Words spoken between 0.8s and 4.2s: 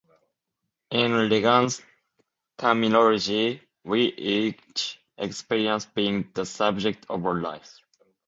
In Regan's terminology, we